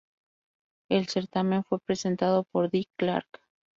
[0.89, 3.27] El certamen fue presentado por Dick Clark.